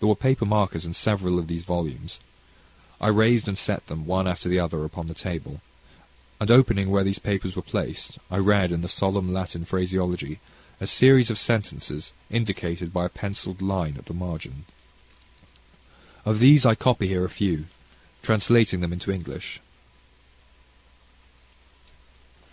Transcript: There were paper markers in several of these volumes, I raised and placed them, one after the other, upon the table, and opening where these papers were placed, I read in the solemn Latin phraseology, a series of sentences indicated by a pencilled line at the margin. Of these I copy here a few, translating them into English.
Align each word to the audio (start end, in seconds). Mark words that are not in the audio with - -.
There 0.00 0.08
were 0.08 0.16
paper 0.16 0.44
markers 0.44 0.84
in 0.84 0.94
several 0.94 1.38
of 1.38 1.46
these 1.46 1.62
volumes, 1.62 2.18
I 3.00 3.06
raised 3.06 3.46
and 3.46 3.56
placed 3.56 3.86
them, 3.86 4.04
one 4.04 4.26
after 4.26 4.48
the 4.48 4.58
other, 4.58 4.84
upon 4.84 5.06
the 5.06 5.14
table, 5.14 5.60
and 6.40 6.50
opening 6.50 6.90
where 6.90 7.04
these 7.04 7.20
papers 7.20 7.54
were 7.54 7.62
placed, 7.62 8.18
I 8.32 8.38
read 8.38 8.72
in 8.72 8.80
the 8.80 8.88
solemn 8.88 9.32
Latin 9.32 9.64
phraseology, 9.64 10.40
a 10.80 10.88
series 10.88 11.30
of 11.30 11.38
sentences 11.38 12.12
indicated 12.30 12.92
by 12.92 13.04
a 13.06 13.10
pencilled 13.10 13.62
line 13.62 13.96
at 13.96 14.06
the 14.06 14.12
margin. 14.12 14.64
Of 16.24 16.40
these 16.40 16.66
I 16.66 16.74
copy 16.74 17.06
here 17.06 17.24
a 17.24 17.30
few, 17.30 17.66
translating 18.24 18.80
them 18.80 18.92
into 18.92 19.12
English. 19.12 19.60